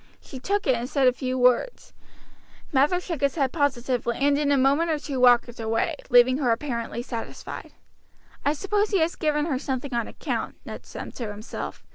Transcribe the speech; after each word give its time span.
She 0.19 0.39
took 0.39 0.65
it, 0.65 0.73
and 0.73 0.89
said 0.89 1.05
a 1.07 1.13
few 1.13 1.37
words. 1.37 1.93
Mather 2.73 2.99
shook 2.99 3.21
his 3.21 3.35
head 3.35 3.51
positively, 3.53 4.17
and 4.19 4.35
in 4.35 4.51
a 4.51 4.57
minute 4.57 4.89
or 4.89 4.97
two 4.97 5.19
walked 5.19 5.59
away, 5.59 5.95
leaving 6.09 6.39
her 6.39 6.49
apparently 6.51 7.03
satisfied. 7.03 7.73
"I 8.43 8.53
suppose 8.53 8.89
he 8.89 8.97
has 8.99 9.15
given 9.15 9.45
her 9.45 9.59
something 9.59 9.93
on 9.93 10.07
account," 10.07 10.55
Ned 10.65 10.87
said 10.87 11.13
to 11.17 11.29
himself. 11.29 11.83